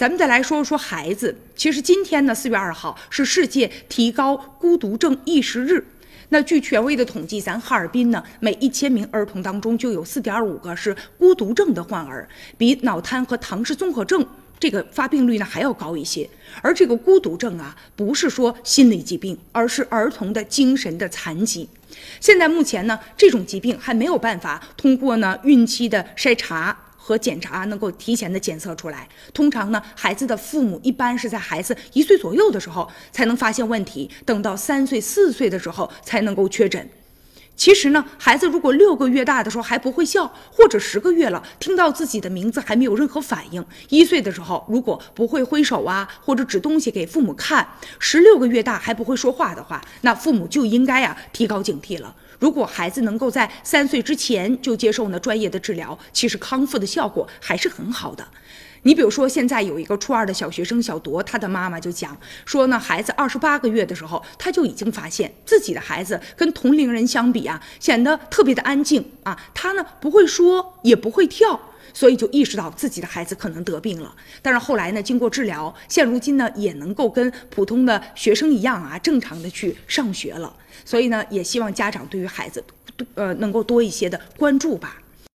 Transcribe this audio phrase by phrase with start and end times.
[0.00, 1.36] 咱们再来说说孩子。
[1.54, 5.84] 其实今天呢，四月二号是世界提高孤独症意识日。
[6.30, 12.26] 那据权威的统计，咱哈尔滨呢，每一千名儿童当中就有四点五个是孤独症的患儿，
[12.56, 14.26] 比脑瘫和唐氏综合症
[14.58, 16.26] 这个发病率呢还要高一些。
[16.62, 21.68] 而这个孤独症啊，不是说心理疾病，而是儿童的精神的残疾。
[22.20, 26.74] 现在目前呢，这种疾病还没有办法通过呢孕期的筛查。
[27.10, 29.08] 和检查能够提前的检测出来。
[29.34, 36.88] 通常呢，孩子的父母一般是在孩子一岁左右的时候才能发现问题，等到三岁四岁的时候才能够确诊。
[37.56, 47.68] 其实呢，孩子如果六个月大的时候还不会笑，或者十个月了听到自己的名字还没有任何反应，一岁的时候如果不会挥手啊，或者指东西给父母看，
[47.98, 52.14] 十六个月大还不会说话的话，那父母就应该呀提高警惕了。
[52.40, 58.26] 如果孩子能够在三岁之前就接受呢专业的治疗，其实康复的效果还是很好的。
[58.82, 71.60] 你比如说，现在有一个初二的小学生小铎，他的妈妈就讲说呢，孩子二十八个月的时候，他就已经发现自己的孩子跟同龄人相比啊，显得特别的安静啊，他呢不会说，也不会跳。
[71.92, 80.54] 所以就意识到自己的孩子可能得病了，但是后来呢，经过治疗，现如今呢也能够跟普通的学生一样啊，正常的去上学了。
[80.84, 82.64] 所以呢，也希望家长对于孩子，
[83.14, 85.02] 呃，能够多一些的关注吧。